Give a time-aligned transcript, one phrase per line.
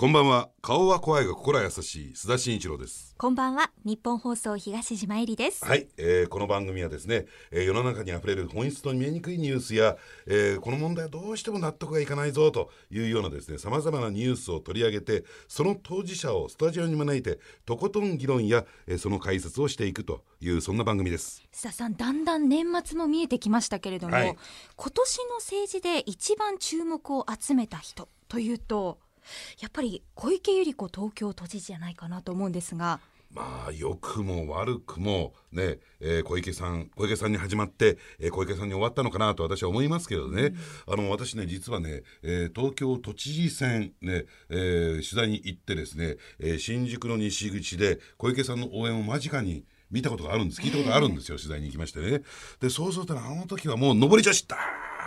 [0.00, 0.48] こんばんは。
[0.62, 2.12] 顔は怖いが心は優しい。
[2.14, 3.16] 須田慎一郎です。
[3.18, 3.72] こんばんは。
[3.84, 5.64] 日本放送東島えりです。
[5.64, 9.96] はい、えーこの番組はですね、えー世の中にあふれる本質と見えにくいニュースや、
[10.28, 21.42] えーこの問題はどうしても納得がいかないぞというようなですねさまざまなニュースを取り上げてその当事者をスタジオに招いてとことん議論や、えーその解説をしていくというそんな番組です。
[21.52, 24.36] 須田さんだんだん年末も見えてきましたけれども、はい。
[24.76, 29.00] 今年の政治で一番注目を集めた人というと
[29.60, 33.00] やっぱり小池百合子東京都知事じゃないかなと思うんですが。
[33.30, 40.54] まあ良くも悪くもね、えー小池さん小池さんに始まって、えー小池さんに終わったのかなと私は思いますけどね、
[40.86, 50.60] あの私ね実はね、えー東京都知事選ね、えー取材に行ってですね、えー新宿の西口で小池さんの応援を間近に見たことがあるんです。
[50.60, 52.22] 聞いたことがあるんですよ、取材に行きましてね。
[52.60, 54.56] でそうするとねあの時はもう上り女子だ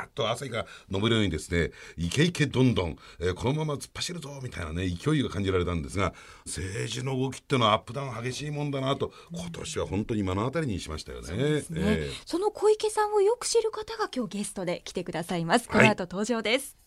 [0.03, 6.13] ーっと朝日が昇るようにですねイケイケどんどん、えーこのまま突っ走るぞみたいなね勢いが感じられたんですが
[6.45, 11.27] 政治の動きってのはアップダウン激しいもんだなと今年は本当に目の当たりにしましたよね。
[11.31, 15.69] ね、えーその小池さんをよく知る方が今日ゲストで来てくださいます。
[15.69, 16.77] この後登場です、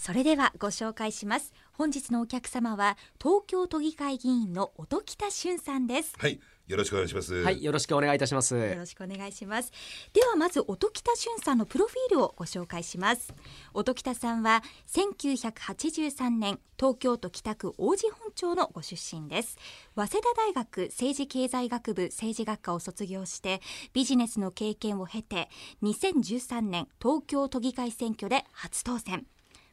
[0.00, 1.52] それではご紹介します。
[1.72, 6.14] 本日のお客様は東京都議会議員の音喜多俊さんです。
[6.18, 7.34] はいよろしくお願いします。
[7.34, 8.56] はい、よろしくお願いいたします。
[8.56, 9.72] よろしくお願いします
[10.12, 13.32] ではまず音喜多俊さんのプロフィールをご紹介します
[13.72, 19.58] 音喜多さんは1983年東京都北区王子本町のご出身です
[19.94, 23.60] 早稲田大学政治経済学部政治学科を卒業して
[23.92, 25.48] ビジネスの経験を経て
[25.82, 29.26] 2013年東京都議会選挙で初当選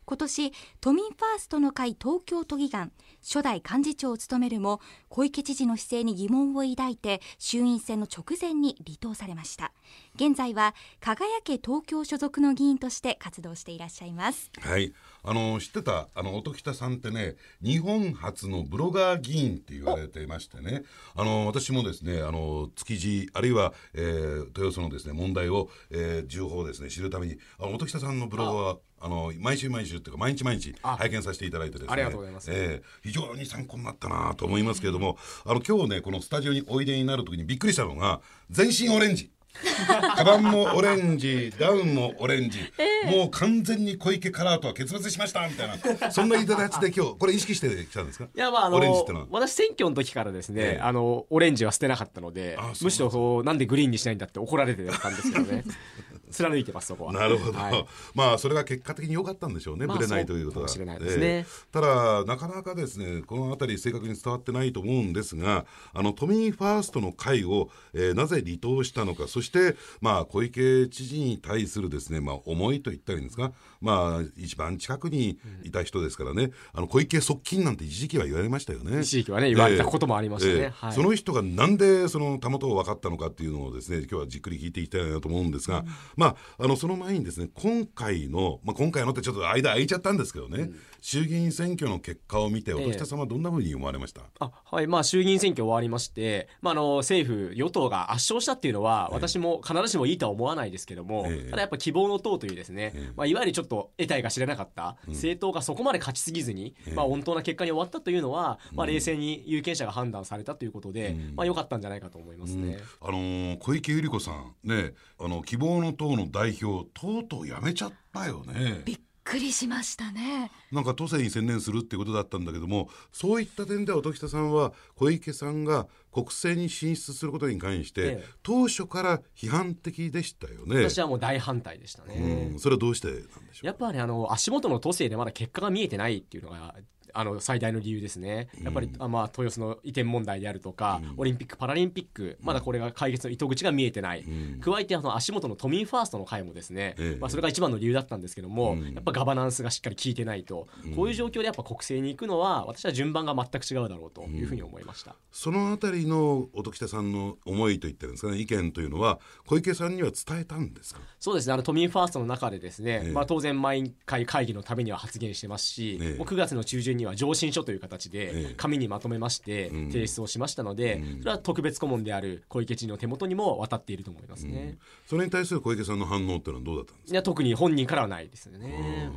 [0.06, 9.72] 今年都民ファーストの会東京都議団初代幹事長を務めるも小池知事の姿勢に疑問を抱いて衆院選の直前に離党されました。
[10.16, 14.52] 現在は輝け東京所属の議員として活動していらっしゃいます。
[14.60, 20.84] はい、あの知ってたあの音喜多さんってね日本初のブロガー議員って言われていましてね。
[21.16, 30.96] あの私もですねあの築地あるいは、えー豊洲のですね問題を、えー情報をですね知るためにあの音喜多さんのブログはあの毎週毎週っていうか毎日毎日あ。
[30.98, 31.90] 拝見させていただいてですね。
[31.92, 32.52] ありがとうございます。
[32.52, 39.32] えー非常に参考になったなと思いますけれども、あの今日ねこのスタジオにおいでになる時にびっくりしたのが全身オレンジ。
[40.16, 42.60] カバンもオレンジ、ダウンもオレンジ、
[43.08, 48.30] もう完全に小池カラーとは決別しましたみたいな、そんな言い方で今日これ意識してきたんですか？
[48.34, 49.28] いやまああのオレンジってのは。
[49.30, 50.80] 私選挙の時からですね、ええ。
[50.82, 55.66] あのオレンジは捨てなかったのであそうなんですむしろそうなんでグリーンにしないんだって怒られてたんですけどね
[56.32, 57.14] 貫いてますそこは。
[57.14, 57.86] なるほど、はい。
[58.16, 60.68] まあそれが結果的に良かったんでしょうね、まあぶれないということは。
[60.68, 61.26] そうかもしれないですね。
[61.26, 61.46] ええ。
[61.72, 79.02] ただ、なかなかですね、この辺り、正確に伝わってないと思うんですが、あの都民ファーストの会を、えーなぜ離党したのか、そして、まあ、小池知事に対するですね、まあ、思いと言ったらいいんですか、まあ、一番近くにいた人ですからね、あの小池側近なんて一時期は言われましたよね。
[79.02, 80.54] 一時期はね言われたこともありましたね。
[80.56, 80.70] ええ。
[80.70, 80.94] はい。
[80.94, 85.84] その人がなんでそのたもとを分かったのかっていうのをですね今日はじっくり聞いていきたいなと思うんですが、
[86.22, 90.70] まああのその前にですね今回の、まあ、今回のってちょっと間空いちゃったんですけどね、
[91.02, 92.78] 衆議院選挙の結果を見てええ。
[92.78, 94.88] 音喜多さんはどんなふうに思われました、あはい。
[94.88, 101.50] まあ、衆議院選挙終わりまして、まあ、あの政府、与党が圧勝したっていうのは、私も必ずしもいいとは思わないですけども、ええ。
[101.50, 103.14] ただやっぱ希望の党というですね、ええ。
[103.16, 106.94] まあ、いわゆるちょっと得体が知れなかった政党がそこまで勝ちすぎずに、ええ。
[106.94, 111.36] まあ、穏当な結果に終わったというのは、まあ、冷静に有権者が判断されたということで、うん。
[111.36, 112.78] まあ、良かったんじゃないかと思いますね。
[113.02, 118.82] あのー小池百合子さんねあの希望の党の代表とうとう辞めちゃったよね。
[118.86, 130.90] びっくりしましたねなんか都政に専念するっていうことだったんだけどもそういった点では音喜多さんは小池さんが国政に進出することに関して、ええ当初から批判的でしたよね。
[130.90, 132.50] 私はもう大反対でしたね。
[132.52, 133.24] うん、それはどうしてなんで
[133.54, 133.66] しょう？
[133.66, 136.76] やっぱりあの足元の都政でまだ結果が見えてないっていうのが
[137.14, 138.50] あの最大の理由ですね。
[138.64, 144.22] やっぱり、あまあ豊洲の移転問題であるとか、オリンピック・パラリンピック、まだこれが解決の糸口が見えてない。
[144.22, 144.60] ん。
[144.62, 147.18] 加えてあの足元の都民ファーストの会もですね、ええ。
[147.20, 148.94] まあそれが一番の理由だったんですけども、うん。
[148.94, 155.16] やっぱガバナンスがしっかり効いてないと、こういう状況でやっぱ国政に行くのは私は順番が全く違うだろうというふうに思いました。
[155.32, 161.02] そのあたりの音喜多さんの思いといったんですかね意見というのは小池さんには伝えたんですか？
[161.20, 161.54] そうですね。
[161.54, 163.12] あの都民ファーストの中でですね、ええ。
[163.12, 166.18] まあ、当然毎回会議のためには発言してますし、ええ。
[166.18, 168.44] もう9月の中旬には上申書という形ええ。
[168.50, 169.92] で紙にまとめましてうん。
[169.92, 171.20] 提出をしましたので、うん。
[171.20, 174.78] それは特別顧問である小池知事の手元にも渡っていると思いますね。
[175.08, 177.14] それに対する小池さんの反応っていうのはどうだったんですか？
[177.14, 179.12] いや特に本人からはないですよね。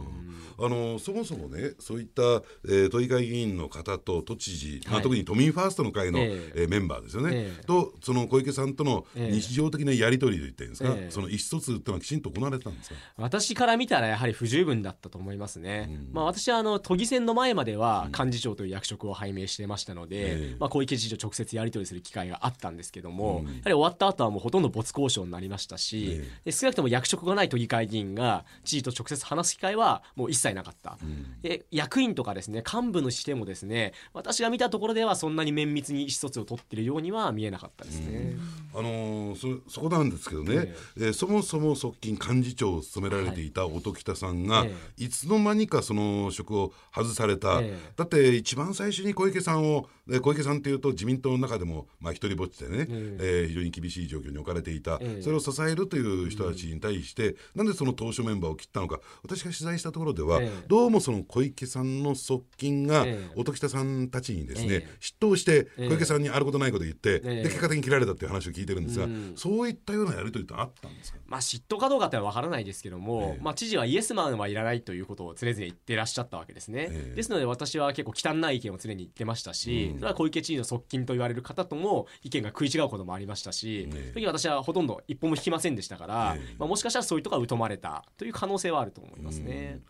[0.56, 2.22] あのそもそもねそういった、
[2.64, 5.02] えー都議会議員の方と都知事、まあ、はい。
[5.02, 6.22] 特に都民ファーストの会の、え
[6.56, 6.62] え。
[6.62, 7.64] えーメンバーですよね、ええ。
[7.64, 9.34] とその小池さんとのええ。
[9.34, 11.10] 日常的なやり取りといったんですか、ええ。
[11.10, 12.96] その意思疎通っていうのはきちんと行われてたんですか？
[13.16, 15.90] 私から見たらやはり不十分だったと思いますね。
[16.12, 20.56] まあ私はあの都議選の前まででは幹事長という役職を拝命してましたので、ええ。
[20.60, 23.46] まあ、小池知事と直接やり取りする機会があったんですけども、うん。
[23.46, 30.98] やはり終わった後はもうほとんど没交渉になりましたし、えで少なくとも役職がない都議会議員が知事と直接話す機会はもう一切なかった、
[31.42, 38.36] で役員とかですね幹部のしてもですね私が見たところではそんなに綿密に意思疎通を取っているようには見えなかったですね。
[38.72, 41.00] あのーそそこなんですけどね、ええ。
[41.08, 44.74] ーそもそも側近幹事長を務められていた音喜多さんが、え。
[44.96, 47.92] いつの間にかその職を外された、ええ。
[47.96, 53.44] だって一番最初に小池さんをえー小池さんというと自民党の中でもまあ一人ぼっちでね、ええ。
[53.46, 55.22] ー非常に厳しい状況に置かれていた、ええ。
[55.22, 59.00] それを支えるという人たちに対して、なんでその当初メンバーを切ったのか。
[59.22, 60.64] 私が取材したところでは、ええ。
[60.68, 63.32] どうもその小池さんの側近がええ。
[63.36, 64.88] 音喜多さんたちにですね、ええ。
[65.00, 65.88] 嫉妬してええ。
[65.88, 67.42] 小池さんにあることないこと言って、ええ。
[67.42, 69.32] で結果的に切られたっていう話を聞いてるんですが、うん。
[69.36, 71.18] そういったようなやり取りってあったんですか？
[71.26, 73.42] まあ、嫉妬かどうかってのは分からないですけども、ええ。
[73.42, 77.16] まあ、知事はイエスマンはいらないということを常々言ってらっしゃったわけですね、ええ。
[77.16, 79.98] ですので私は結構汚い意見を常に言ってましたし、うん。
[79.98, 89.80] それは小池知事の側近と言われる方とも意見が食い違うこともありましたし、ええその時私はほとんど一歩も引きませんでしたから、ええまあ、もしかしたらそういうところが疎まれたという可能性はあると思いますね。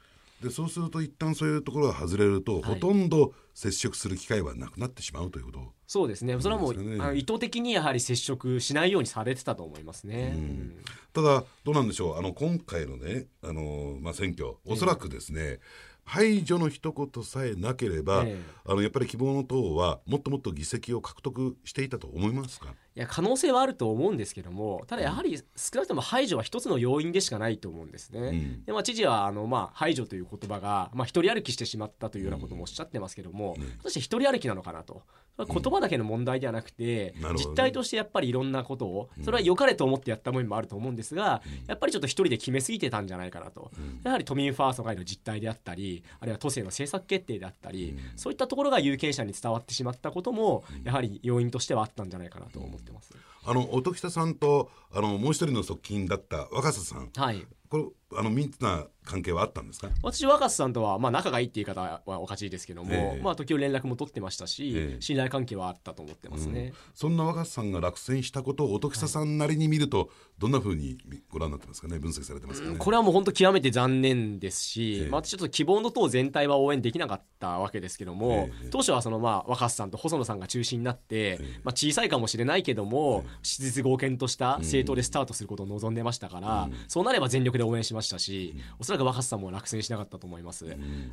[0.42, 2.62] でそうすると一旦そういうところが外れると、はい。
[2.62, 6.38] ほとんど接触する機会はなくなってしまうということそうですね。
[6.40, 10.34] それはもう、あの意図的にやはり接触しないようにされてたと思いますね。
[10.36, 10.42] うん。
[10.42, 10.76] うん。
[11.12, 12.18] ただどうなんでしょう。
[12.18, 15.60] あの今回のねあの、まあ、選挙おそらくですね、
[16.04, 18.42] 排除の一言さえなければ、ええ。
[18.66, 22.74] あのやっぱり希望の党はもっともっと議席を獲得していたと思いますか？
[22.96, 25.44] いや可能性はあると思うんですけどもただやはり少
[25.74, 28.20] なくとも排除は一つの要因でしかないと思うんですね。
[28.20, 28.64] うん。
[28.64, 33.64] でまあ、知事はあの、まあ、排除という言葉が、まあ、一人歩きしてしまったというようなこともおっしゃってますけども、うん。
[33.78, 35.02] 果たして一人歩きなのかなと。
[35.36, 37.44] 言葉だけの問題ではなくて、なるほどね。
[37.50, 43.72] 実態としてやっぱりいろんなことをそれは良かれと思ってやった面もあると思うんですが、やっぱりちょっと一人で決めすぎてたんじゃないかなと、
[44.04, 53.33] やはり都民ファースト会の実態であったりあるいは都政の政策決定であったり、そういったところが有権者に伝わってしまったこともやはり要因としてはあったんじゃないかなと思ってます。
[53.46, 57.10] あの音喜多さんとあのもう一人の側近だった若狭さん。
[57.14, 57.46] はい。
[57.68, 57.84] これ
[58.16, 59.88] あの密な関係はあったんですか？
[60.02, 63.22] 私若狭さんとはまあ仲がいいって言い方はおかしいですけども、ええ。
[63.22, 65.00] まあ時折連絡も取ってましたし、ええ。
[65.00, 70.98] 信頼関係はあったと思ってますね、そんな若狭さんが落選したことを音喜多さんなりに見ると、どんなふうに
[71.28, 71.98] ご覧になってますかね？
[71.98, 75.08] 分析されてますかね、これはもう本当極めて残念ですし、ええ。
[75.08, 78.68] まあ、ちょっと希望の党全体は応援できなかったわけですけども、ええ。
[78.70, 90.64] 当初はそのまあ若狭さんと細野さんが中心になって、まあ、小さいかもしれないけども、質実合憲とした政党でスタートすることを望んでましたから、そうなれば全力で応援しましたし、おそらく若狭さんも落選しなかったと思います。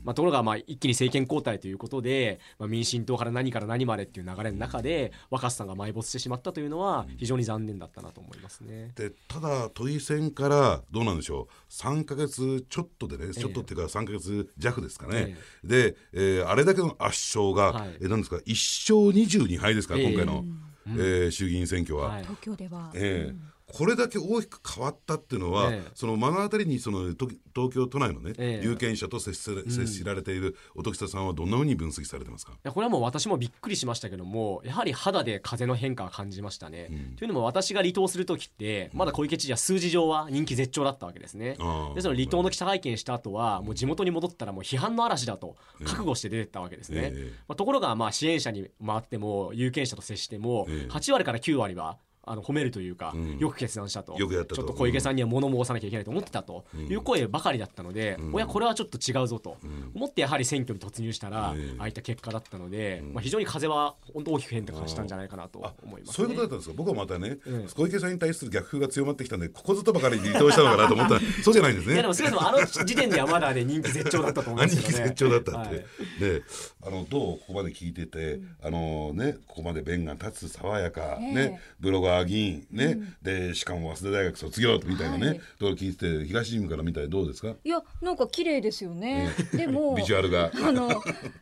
[0.03, 8.91] まあ、ところがまあ一気に政権交代ということで、まあ、民進党から何から何までっていう流れの中で若狭さんが埋没してしまったというのは非常に残念だったなと思いますね。
[8.95, 17.97] でただ都議選からどうなんでしょう？3か月ちょっとでねちょっとっていうか3か月弱ですかね、で、えーあれだけの圧勝が、はい。
[18.01, 20.07] えーなんですか？1勝22敗ですから、ええ。
[20.07, 22.09] 今回の、えー衆議院選挙は。
[22.09, 22.21] はい。
[22.23, 25.91] 東京では、ええこれだけ大きく変わったっていうのは、ええ。
[25.95, 28.65] その目の当たりにそのと東京都内のね、ええ。
[28.65, 32.53] 有権者と接し接しられている音喜多さんはどんなふうに分析されてますか？
[32.53, 36.89] いやこれはもう私もびっくりしましたけどもやはり肌で風の変化を感じましたね。
[37.17, 41.55] というのも私が離党する時ってまだ小池知事は数字上は人気絶頂だったわけですね。
[41.59, 47.11] ああでその離党の記者会見した後はもう地元に戻ったらもう批判の嵐だと覚悟して出てったわけですね。
[47.13, 47.33] ええ。
[47.47, 50.91] まあ、ところがまあ支援者に回っても有権者と接してもええ。
[50.91, 53.37] 8割から9割はあの褒めるというか、ん。
[53.39, 54.15] よく決断したと。
[54.17, 54.55] よくやったと。
[54.55, 56.65] ちょっと小池さんには物申さなきゃいけないと思ってたと。
[56.75, 59.57] いう声ばかりだったので、おやこれはちょっと違うぞと。
[59.93, 61.75] 思ってやはり選挙に突入したら、ええ。
[61.79, 66.75] ああいった結果だったので、まあ、非常に風は本当大きく変化したんじゃないかなと思います、ね、そういうことだったんですか。
[66.77, 67.67] 僕はまたね、ええ。
[67.73, 71.15] 小池さんに対する逆風が強まってきたんでここぞとばかりに離党したのかなと思った。
[71.15, 71.93] ら そうじゃないんですね。
[71.93, 75.85] いやでも少なくともあの時点ではまだね人気絶頂だったと思いますけどね兄貴絶頂だったって、はい。
[76.19, 76.43] で
[76.83, 81.33] あのどうここまで聞いてて、あのねここまで弁が立つ爽やか、ええ。
[81.33, 85.41] ねブロガー議員ね、でしかも早稲田大学卒業みたいなね、はい。
[85.59, 87.55] と聞いてて東チームから見たらどうですか？
[87.63, 90.51] いやなんか綺麗ですよね、でもビジュアルが。
[90.53, 90.89] あの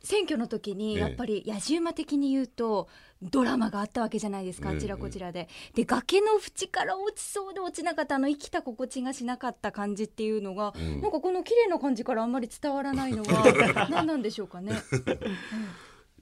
[0.04, 1.00] 選挙の時に ええ。
[1.02, 2.88] やっぱり野じ馬的に言うと
[3.22, 4.78] ドラマがあったわけじゃないですか、ええ。
[4.78, 5.50] あちらこちらで。
[5.76, 11.02] で崖の縁から落ちそうで落ちなかったあの生きた心地がしなかった感じっていうのが、ん。
[11.02, 14.74] なんかこの綺麗な感じからあんまり伝わらないのは 何なんでしょうかね。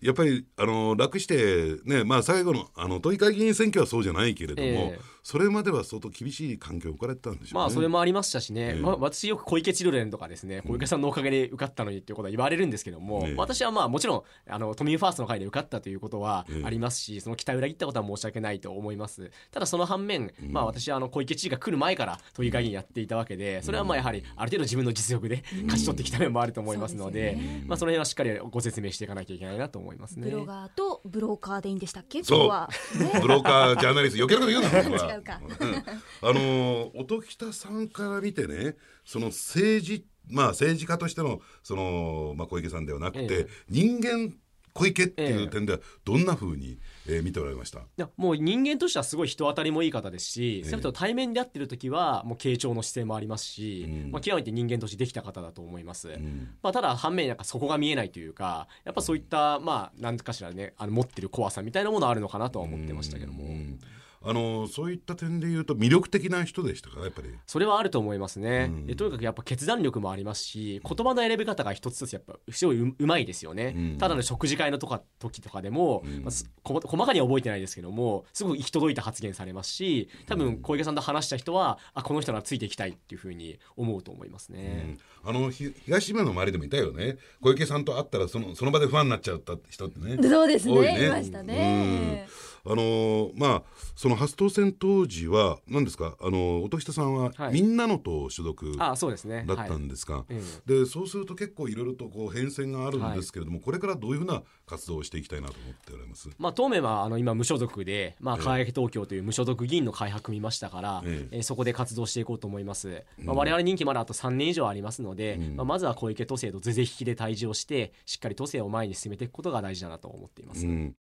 [0.02, 7.60] やっぱりあの楽してねまあ最後のあの都議会議員選挙はそうじゃないけれども、えーそれまでは相当厳しい環境を置かれてたんでしょうね。
[7.60, 8.80] まあそれもありましたしね、ええ。
[8.80, 13.36] まあ、私よく小池チルドレンとかですね小池さんのおかげで受かったのにっていうことは言われるんですけども、ええ。
[13.36, 16.64] 私はまあもちろんあの都民ファーストの会で受かったということはええ。
[16.64, 19.30] ありますし、その期待を裏切ったことは申し訳ないと思います。
[19.52, 27.66] ただその反面、まあ私はあの小池知事が来る前から都議会議員やっていたわけでそれはまあやはりある程度自分の実力で 勝ち取ってきた面もあると思いますので,、そうですよね。
[27.68, 30.30] まあその辺はしっかりご説明していかなきゃいけないなと思いますね。
[30.30, 32.24] ブロガーとブローカーでいいんでしたっけ？
[32.24, 32.38] そう。
[32.38, 32.70] 今日は。
[33.14, 33.20] ね。
[33.22, 35.42] ブローカージャーナリスト余計なこと言うなうか。
[35.44, 35.76] うん。
[35.76, 43.48] あのー 音喜多さんから見てねその政治まあ政治家としてのその、まあ、小池さんではなくて、ええ。
[43.70, 44.34] 人間
[44.74, 47.80] 小池っていええう点ではどんな風に、えー見ておられました？
[47.80, 50.70] いやもう人間としてはすごい人当たりもいい方ですし、ええ。
[50.70, 54.12] それと対面で会ってる時はもう傾聴の姿勢もありますし、うん。
[54.12, 56.56] まあ、極めて人間としてできた方だと思います、ん。
[56.62, 63.80] まあ、ただ反面なんかそこが見えないというかやっぱそういったまあ何かしらねあの持ってる怖さみたいなものあるのかなとは思ってましたけども、うん
[64.24, 67.02] あのーそういった点で言うと魅力的な人でしたか？
[67.02, 67.30] やっぱり。
[67.46, 68.86] それはあると思いますね、うん。
[68.88, 73.98] でとにかくやっぱ決断力もありますし言葉の選び方が一つずつやっぱすごいううまいですよね、うん。
[73.98, 76.24] ただの食事会のとか時とかでも、うん。
[76.24, 76.32] まあ
[76.64, 87.18] 細かには覚えてないですけどもすごく行き届いた発言されますし多分小池さんと話した人はあこの人ならついていきたいっていうふうに思うと思いますね、あのひ東島の周りでもいたよね。
[87.42, 90.18] 小池さんと会ったらそのその場でファンになっちゃった人ってね。
[90.28, 91.06] そうです多いね。
[91.06, 92.26] いましたね。
[92.32, 93.64] うんあのーまあ
[93.96, 96.16] その初当選当時は何ですか？
[96.22, 97.54] あのー音喜多さんは、はい。
[97.54, 99.46] みんなの党所属だあそうですね。
[99.50, 106.30] ったんですか、えでそうすると結構いろいろとこう変遷があるんですけれども、これからどういうふうな活動をしていきたいなと思っておられます？
[106.38, 108.44] まあ、当面はあの今無所属で、まあ、ええ。
[108.44, 111.38] 輝き東京という無所属議員の会派組みましたから、ええ。
[111.38, 115.56] えーそこで活動していこうと思います、まあ、我々任期まだあと3年以上ありますので、うん。
[115.56, 120.96] まあ、まずは小池都政と是々引きで対峙をしてしっかり都政を前に進めていくことが大事だなと思っています、うん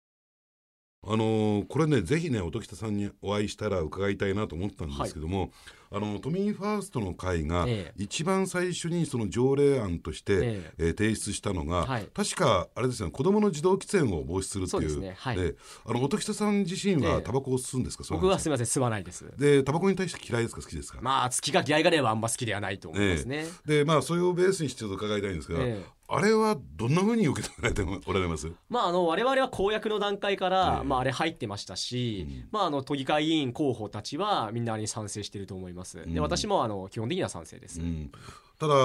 [1.07, 5.51] あのーこれねぜひね音喜多さんにお会いしたら伺いたいなと思ったんですけども、
[5.95, 8.03] あの都民ファーストの会がええ。
[8.03, 10.83] 一番最初にその条例案として、ええ。
[10.91, 12.07] ー提出したのが、はい。
[12.13, 14.99] 確かあれですよね子供の自動喫煙を防止するっていう。
[14.99, 15.37] ねはい。
[15.37, 17.13] であの音喜多さん自身ええ。
[17.15, 19.25] はタバコを吸うんですか、僕はすみません吸わないです。
[19.37, 20.61] でタバコに対して嫌いですか？
[20.61, 25.95] 好きですか、まあ好きが嫌いがればあんま好きではないと思いますね、でまあそれをベースにしてちょっと伺いたいんですが、ええ。
[26.07, 28.51] あれはどんなふうに受け止められておられます？
[28.69, 30.87] まあ、あの我々は公約の段階から、ええ。
[30.87, 32.47] まあ、あれ入ってましたし、うん。
[32.51, 36.13] まあ、あの都議会議員候補たちはみんなあれに賛成していると思います、うん。
[36.13, 38.11] で私もあの基本的には賛成です、うん。
[38.59, 38.77] ただあ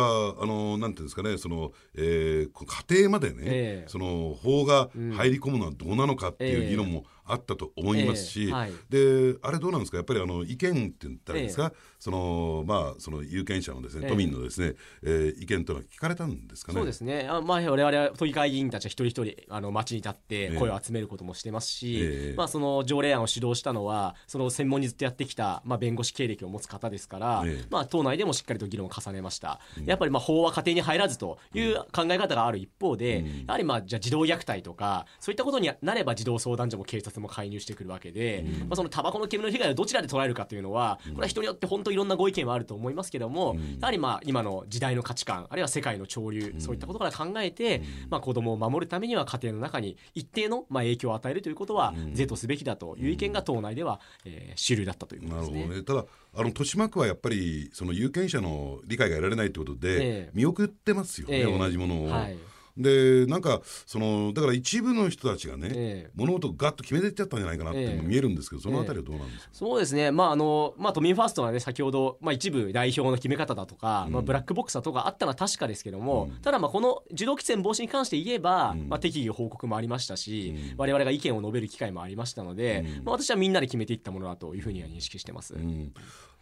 [0.47, 3.89] のなんていうんですかねその、えーこ家庭までね、ええ。
[3.89, 8.73] その法が入り込むのはどうなのかっていう議論もあったと思いますし、ええはい。
[8.89, 9.99] であれどうなんですか？
[9.99, 14.11] やっぱりあの意見って言ったらですか、そのまあその有権者のですね、ええ。
[14.11, 16.79] 都民のですね、えー意見というのは聞かれたんですかね？
[16.79, 20.57] そうですね、あまあ、我々は都議会議員たちは一人一人あの街に立ってええ。
[20.57, 22.35] 声を集めることもしてますし、ええ。
[22.37, 27.67] まあ、その条例案を主導したのはその専門にずっとやってきた、まあ、弁護士経歴を持つ方ですから、ええ。
[27.71, 33.27] まあ、党内でもしっかりと議論を重ねました、やっぱりまあ法は家庭に入らずという考え方がある一方で、うん。
[33.47, 55.77] やはりまあじゃあ児童虐待とかそういったことになれば児童相談所も警察も介入してくるわけで、まあ、そのタバコの煙の被害をどちらで捉えるかというのはこれは人によって本当いろんなご意見はあると思いますけども、やはりまあ今の時代の価値観あるいは世界の潮流、そういったことから考えて、まあ、子供を守るためには家庭の中に一定のまあ影響を与えるということは是とすべきだという意見が党内では、えー主流だったということなるほどですね。
[55.77, 59.99] ねただあの豊島区はやっぱりその有権者の理解が得られないということで、え
[60.29, 60.31] え。
[60.33, 61.59] 見送ってますよね、ええ。
[61.59, 62.07] 同じものを。
[62.09, 62.37] はい
[62.77, 66.11] でなんかそのだから一部の人たちがね、ええ。
[66.15, 85.55] 物事をガッと決めていっちゃったんじゃないかなって見えるんですけど、そのあたりはどうなんですか、そうですね、まああのまあ、都民ファーストは、ね、先ほど、まあ、一部代表の決め方だとか、まあ、ブラックボックスだとかあったのは確かですけども、ただ、まあこの受動喫煙防止に関して言えば、まあ、適宜報告もありましたし、我々が意見を述べる機会もありましたので、まあ、私はみんなで決めていったものだというふうには認識してます。
[85.55, 85.93] うん。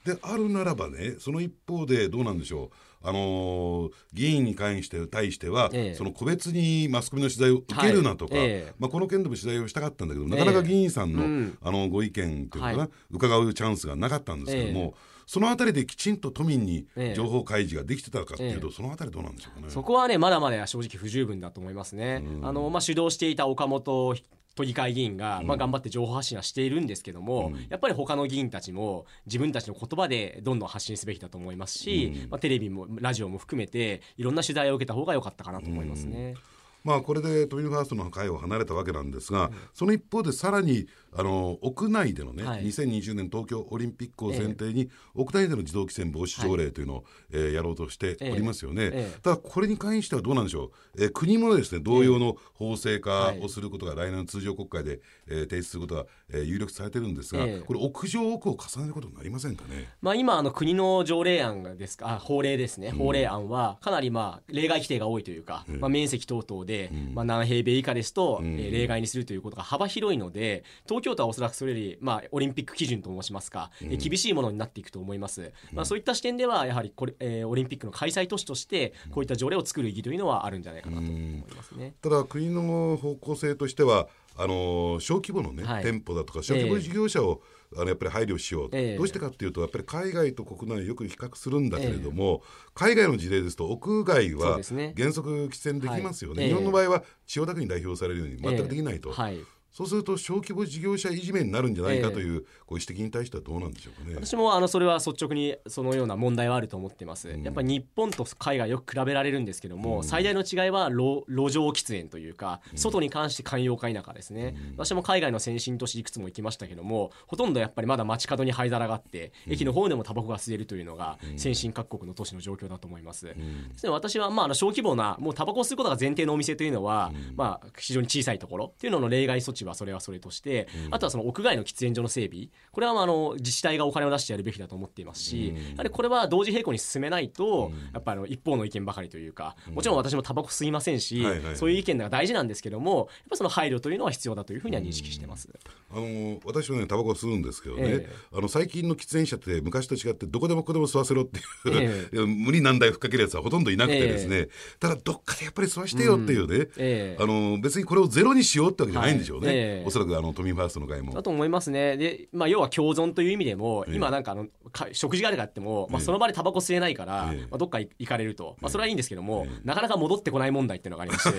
[0.04, 2.70] であるならばねその一方でどうなんでしょう、
[3.02, 5.94] あのー議員に関して対しては、ええ。
[5.94, 8.44] その個別にマスコミの取材を受けるなとか、はい。
[8.44, 8.72] ええ。
[8.78, 11.58] まあ、この件でも取材をしたかったんだけどなかなか議員さんの,、うん。
[11.62, 12.88] あのご意見っていうのかな、はい。
[13.10, 14.94] 伺うチャンスがなかったんですけども、
[15.26, 17.14] そのあたりできちんと都民にええ。
[17.14, 19.70] 情報開示ができてたかっていうと、えそのあたりどうなんでしょうかね。
[19.72, 22.22] そこはね、まだまだ正直不十分だと思いますね。
[22.42, 24.14] あの、まあ、主導していた岡本
[24.58, 36.34] 都議会議員が、まあ、頑張って情報発信はしているんですけども、やっぱり他の議員たちも自分たちの言葉でどんどん発信すべきだと思いますし、まあ、テレビもラジオも含めていろんな取材を受けた方が良かったかなと思いますね。
[36.82, 40.86] まあこれで都民ファーストの会を離れたわけなんですが、その一方でさらに
[41.16, 42.64] あの屋内でのね、はい。
[42.66, 48.84] 2020年東京オリンピックを前提に、屋内での自動喫煙防止条例というのを、えーやろうとしておりますよね。
[48.92, 49.18] ええ。
[49.22, 57.60] ただこれに関してはどうなんでしょう、えー国もですね同様の法制化をすることが来年の通常国会で、えー提出することが、えー有力されてるんですが、ええ。
[57.60, 59.88] これ屋上奥を重ねることになりませんかね？
[60.02, 62.14] まあ、今あの国の条例案がですか？
[62.14, 62.90] あ法令ですね。
[62.90, 70.62] 法令案はかなりまあ例外規定が多いというか、まあ、面積等々で、まあ、何平米以下ですと、えー例外にするということが幅広いので
[70.98, 81.94] 東京都はおそらくそれより、まあ、オリンピック基準と申しますか、えー厳しいものになっていくと思います、まあ、そういった視点ではやはりこれ、えーオリンピックの開催都市としてこういった条例を作る意義というのはあるんじゃないかなと思いますね。
[82.02, 85.82] ただ国の方向性としてはあの小規模のね、はい。
[85.82, 87.42] 店舗だとか小規模事業者を、
[87.76, 88.96] あのやっぱり配慮しよう、ええ。
[88.96, 94.60] どうしてかっていうとやっぱり海外と国内をよく比較するんだけれども、海外の事例ですと屋外は
[94.96, 96.50] 原則喫煙できますよね、はい。
[96.50, 96.54] ええ。
[96.54, 99.38] 日本の場合は千代田区に代表されるように全くできないと、はい
[99.78, 104.16] そうすると小規模事業者いじめになるんじゃないかええという、こういう指摘に対してはどうなんでしょうかね。
[104.16, 123.34] 私もあのそれは率直にそのような問題はあると思ってます、やっぱり日本と海外よく比べられるんですけども、最大の違いは路路上喫煙というか、外に関して寛容か否かですね、私も海外の先進都市いくつも行きましたけどもほとんどやっぱりまだ街角に灰皿があって、駅の方でもタバコが吸えるというのが先進各国の都市の状況だと思います、で
[123.76, 132.48] すので私はまああの小規模なもうタバコを吸うことが前提のお店というのは、まあ非常に小さいところっていうのの例外措置はそれはそれとして、あとはその屋外の喫煙所の整備。
[132.72, 145.48] これはまああの自治体がお金を出してやるべきだと思っていますし、やはりこれは同時並行に進めないと、やっぱりあの一方の意見ばかりというかもちろん私もタバコ吸いませんし、そういう意見が大事なんですけどもやっぱその配慮というのは必要だというふうには認識してます。
[145.90, 154.48] あの私はねタバコ吸うんですけどね、えあの最近の喫煙者って昔と違ってどこでもここでも吸わせろっていう、え いや無理難題ふっかけるやつはほとんどいなくてですね、
[154.80, 157.22] ただどっかでやっぱり吸わしてよっていうね、ええ。
[157.22, 159.84] あの別にこれをゼロにしようってわけじゃないんでしょうね、はいええ。
[159.86, 161.12] おそらくあの都民ファーストの会も。
[161.12, 161.22] だ。
[161.22, 161.96] と思いますね。
[161.96, 167.40] で、まあ、要は共存という意味でも、今なんかあの、か食事があるかあっても、まあ、その場でタバコ吸えないから、ええ。
[167.42, 171.38] まあ、どっか行かれると、まあ、それはいいんですけども、なかなか戻ってこない問題っていうのがありまして。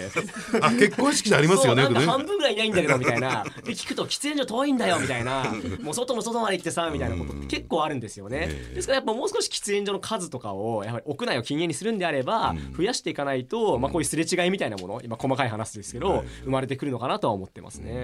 [0.62, 3.44] あ結婚式でありますよね半分ぐらいいないんだけどみたいな。
[3.64, 5.54] で聞くと喫煙所遠いんだよみたいな。
[5.82, 8.48] もう外の外まで行ってさみたいなこと結構あるんですよね。
[8.50, 8.76] ええ。
[8.76, 17.99] ですからやっぱもう少し喫煙所の数とかをやはり屋内を禁煙にするんであれば増やしていかないとまあこういうすれ違いみたいなもの今細かい話ですけど生まれてくるのかなとは思ってますね。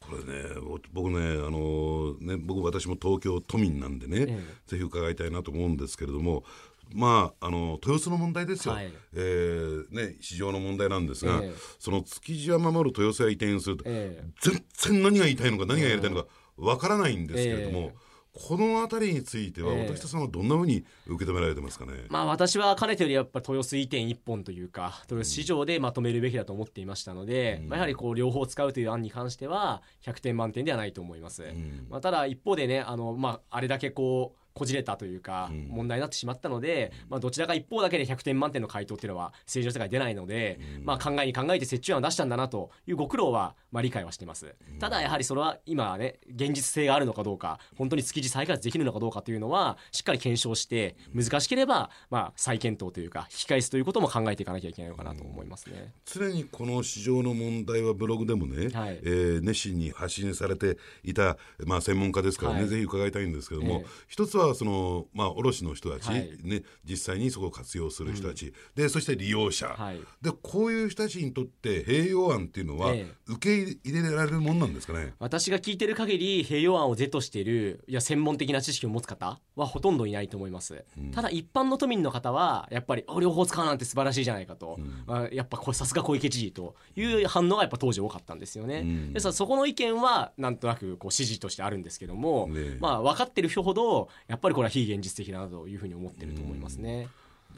[0.00, 6.44] これねお僕ねあのね僕私も東京都民なんでね、えぜひ伺いたいなと思うんですけれども
[6.92, 8.92] まああの豊洲の問題ですよ、はい。
[9.14, 11.52] えーね、市場の問題なんですが、ええ。
[11.78, 14.24] その築地は守る豊洲へ移転すると、ええ。
[14.40, 19.88] 全然何が言いたいのか何がやりたいのかわからないんですけれども、ええこの辺りについてはええ。
[19.88, 21.92] 私田さんはどんなふうに受け止められてますかね？
[22.08, 31.42] まあ私はかねてよりやっぱ豊洲移転一本というか豊洲市場でまとめるべきだと思っていましたので、まあ、やはりこう両方使うという案に関しては100点満点ではないと思います、
[31.88, 44.54] まあ、ただ一方でねあの、まあ、あれだけこうこじれたというか問題になってしまったので、まあ、どちらか一方だけで100点満点の回答っていうのは政治の世界に出ないので、まあ、考えに考えて折衷案を出したんだなというご苦労はまあ理解はしています。
[44.78, 55.94] ただやはりそれは今はね現実性があるのかどうか本当に築地再開発できるのかどうかというのはしっかり検証して難しければまあ再検討というか引き返すということも考えていかなきゃいけないのかなと思いますね。
[56.04, 59.00] 常にこの市場の問題はブログでもね、はい。
[59.02, 62.68] えー熱心に発信されていた、まあ、専門家ですからね、はい。
[62.68, 63.86] ぜひ伺いたいんですけども、ええ。
[64.08, 66.30] 一つはその、まあ、卸の人たち、はい。
[66.42, 70.00] ね、実際にそこを活用する人たち、でそして利用者、はい。
[70.22, 73.14] でこういう人たちにとって併用案っていうのは、ええ。
[73.26, 75.14] 受け入れられるもんなんですかね？
[75.18, 89.12] 私が聞いてる限り併用案を是としているいや専門的な知識を持つ方はほとんどいないと思います、ただ一般の都民の方はやっぱりあ両方使うなんて素晴らしいじゃないかと、あやっぱさすが小池知事という反応がやっぱ当時多かったんですよね、ん。
[89.12, 92.78] ですからそこの意見はなんとなくこう支持としてあるんですけども、ねえ。
[92.80, 97.08] まあ分かってる人ほどやっぱりこれは非現実的だなというふうに思ってると思いますね、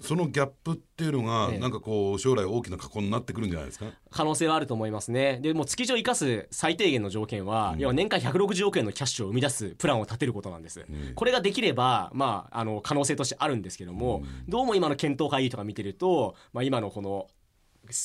[0.01, 3.87] そのギャップっていうのが、ええなんかこう将来大きな過去になってくるんじゃないですか？
[4.11, 5.39] 可能性はあると思いますね。
[5.43, 10.85] でもう築地を生かす最低限の条件は、要は年間160億円のキャッシュを生み出すプランを立てることなんです。
[11.15, 17.29] これができれば、まあ、あの可能性としてあるんですけども、どうも今の検討会議とか見てると、まあ、今のこの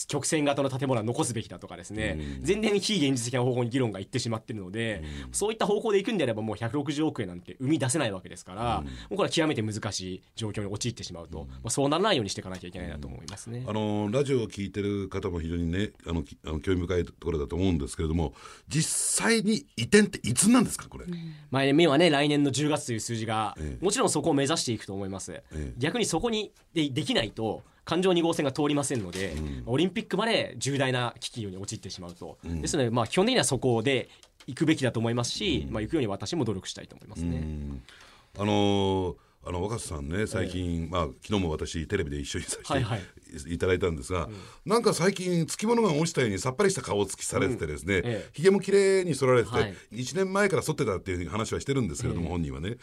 [0.07, 13.63] 曲線型の建物は残すべきだとかですね、全然非現実的な方向に議論がいってしまっているので、そういった方向でいくんであればもう160億円なんて生み出せないわけですから、もうこれは極めて難しい状況に陥ってしまうと、まあ、そうならないようにしていかなきゃいけないなと思いますね。
[13.67, 18.33] あのラジオを聞いてる方も非常にねあのきあの興味深いところだと思うんですけれども
[18.67, 21.05] 実際に移転っていつなんですかこれ、
[21.51, 23.83] まあ、目はね来年の10月という数字が、ええ。
[23.83, 25.73] もちろんそこを目指していくと思います、え。
[25.77, 29.34] 逆にそこにでできないと環状2号線が通りませんので、
[29.65, 34.10] オリンピックまで重大な危機に陥ってしまうと、ですので、まあ、基本的にはそこで
[34.45, 37.47] 行くべきだと思いますし、まあ、行くように私も努力したいと思いますね。
[38.38, 39.15] あのー
[39.47, 43.02] あの若狭さんね最近、まあ昨日も私テレビで一緒にさせて、はいはい。
[43.47, 44.28] いただいたんですが、
[44.65, 48.30] なんか最近つきものが落ちたようにさっぱりした顔つきされててですね、ええ。
[48.34, 49.73] ひげも綺麗に剃られてて、はい。
[49.93, 52.76] 1年前から剃ってたっていうふうに話はしてるんですけれども、本人はね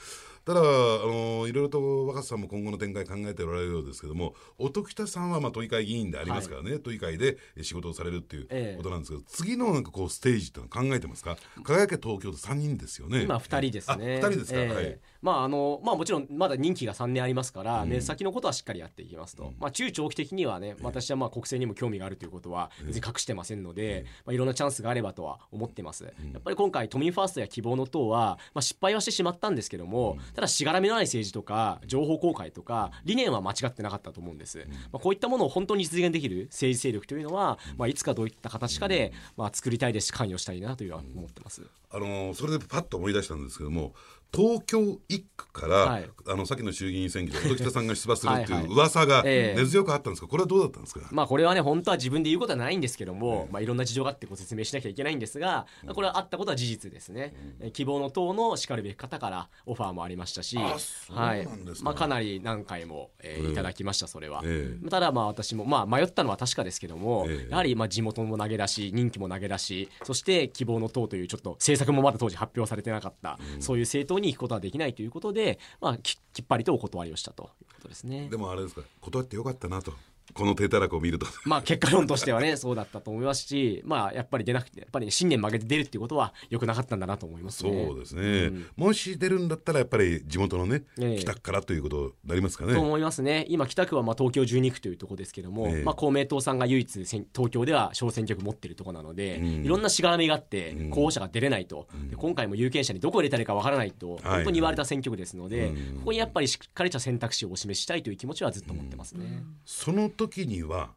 [0.45, 11.37] ただあのいろいろと若狭さんも今後の展開考えておられるようですけども音喜多さんはまあ都議会議員でありますからね、都議会で仕事をされるっていうことなんですけど、次のなんかこうステージっていうのは考えてますか？
[11.63, 13.23] 輝け東京と3人ですよね。
[13.23, 14.21] 今2人ですね。
[14.23, 14.75] あ2人ですか、ええ。
[14.75, 14.99] はい。
[15.23, 41.63] まああのまあ、もちろんまだ任期が3年ありますから、ね、先のことはしっかりやっていきますと、まあ、中長期的にはね私はまあ国政にも興味があるということは別に隠してませんので、まあ、いろんなチャンスがあればとは思ってます、やっぱり今回都民ファーストや希望の党は、まあ、失敗はしてしまったんですけども、ただしがらみのない政治とか情報公開とか理念は間違ってなかったと思うんです、まあ、こういったものを本当に実現できる政治勢力というのは、まあ、いつかどういった形かで、まあ、作りたいですし関与したいなというのは思ってます。
[41.91, 43.95] あのそれでパッと思い出したんですけども
[44.35, 46.11] 東京一区から、はい。
[46.27, 48.63] あのさっきの衆議院選挙で音喜多さんが出馬するってはい。
[48.63, 49.61] いうはい噂がええ。
[49.61, 57.35] 根強くあったんですがこれはどうだったんですか、まあこれはね本当は自分で言うことはないんですけども、まあいろんな事情があってご説明しなきゃいけないんですが、これはあったことは事実ですね。
[57.61, 61.49] え希望の党のしかるべき方からオファーもありましたし、はい。
[61.83, 64.43] まあかなり何回も、えーいただきましたそれは。
[64.45, 67.51] えただまあ私もまあ迷ったのは確かですけども、ええ。
[67.51, 78.29] やはりまあ地元も投げ出し、任期も投げ出し、そして希望の党というちょっと政策もまだ当時発表されてなかった、そういう政党に行くことはできないということで、まあききっぱりとお断りをしたということですね。
[78.29, 79.93] でもあれですか断ってよかったなと
[80.35, 81.27] この低たらくを見ると。
[81.47, 87.95] まあ結果論としてはねそうだったと思いますしまあやっぱり出なくてやっぱり信念曲げて出るっていうことは良くなかったんだなと思いますそうね。
[87.95, 91.19] ですね、もし出るんだったらやっぱり地元のね、ええ。
[91.19, 92.75] 北区からということになりますかね。
[92.75, 93.47] と思いますね。
[93.49, 95.83] 今北区はまあ東京12区というところですけども、ええ。
[95.83, 99.65] まあ、公明党さんが唯一選東京では小選挙区持ってるところなので、ん。
[99.65, 100.91] いろんなしがらみがあってん。
[100.91, 105.97] 候補者が出れないと、で今回も有権者にどこ入れたらいいかわからないとはい本当に言われた選挙区ですので、うん。
[105.99, 109.45] ここにやっぱりしっかりした選択肢をお示ししたいという気持ちはずっと持ってますね。
[109.65, 110.91] その時には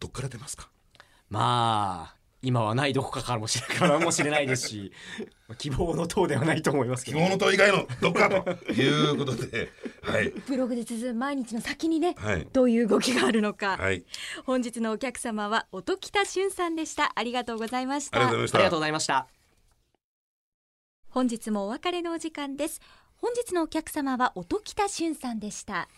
[0.00, 0.68] どっから出ますか？
[1.28, 4.92] まあ今はないどこかからもしれ からもしれないですし
[5.58, 7.18] 希望の党ではないと思いますけど。
[7.18, 10.30] 希望の党以外のどっかということではい。
[10.30, 12.46] ブログで綴る毎日の先にね、はい。
[12.52, 14.04] どういう動きがあるのか、はい。
[14.46, 17.12] 本日のお客様は音喜多俊さんでした。
[17.16, 18.18] ありがとうございました。
[18.18, 18.58] ありがとうございました。
[18.58, 19.28] ありがとうございました。
[21.10, 22.80] 本日もお別れのお時間です
[23.16, 25.88] 本日のお客様は音喜多俊さんでした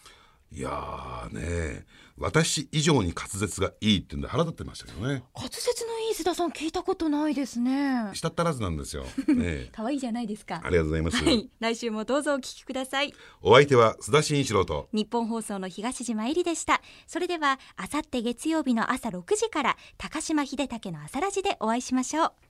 [0.53, 1.85] いやーね
[2.21, 5.25] 私以上に滑舌がいいってんで腹立ってましたけどね。
[5.35, 8.11] 滑舌のいい須田さん聞いたことないですね。
[8.13, 10.61] したったらずなんですよ、 ね、可愛いじゃないですか。
[10.63, 11.49] ありがとうございます、はい。
[11.61, 13.15] 来週もどうぞお聞きください。
[13.41, 14.91] お相手は須田慎一郎と。
[14.93, 16.83] 日本放送の東島えりでした。
[17.07, 22.50] それではあさって月曜日の朝6時から高島秀武の朝ラジでお会いしましょう